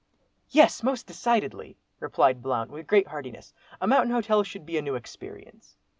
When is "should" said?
4.41-4.65